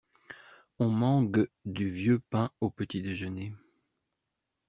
[0.79, 3.53] On mangue du vieux pain au petit-déjeuner.